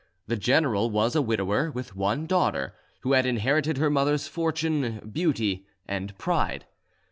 The 0.25 0.35
general 0.35 0.89
was 0.89 1.15
a 1.15 1.21
widower, 1.21 1.69
with 1.69 1.95
one 1.95 2.25
daughter, 2.25 2.73
who 3.01 3.13
had 3.13 3.27
inherited 3.27 3.77
her 3.77 3.91
mother's 3.91 4.27
fortune, 4.27 5.07
beauty, 5.13 5.67
and 5.87 6.17
pride. 6.17 6.65